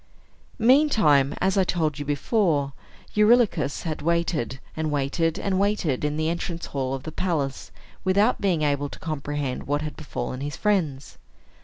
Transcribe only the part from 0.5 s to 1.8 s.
Meantime, as I